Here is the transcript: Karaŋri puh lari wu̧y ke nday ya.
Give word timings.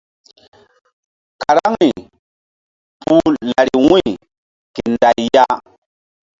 Karaŋri 1.41 1.91
puh 3.01 3.29
lari 3.49 3.75
wu̧y 3.87 4.05
ke 4.75 4.81
nday 4.91 5.19
ya. 5.35 5.45